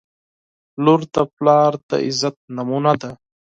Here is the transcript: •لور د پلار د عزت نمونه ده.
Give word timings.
•لور 0.83 1.01
د 1.13 1.15
پلار 1.35 1.71
د 1.89 1.91
عزت 2.05 2.35
نمونه 2.55 2.93
ده. 3.01 3.11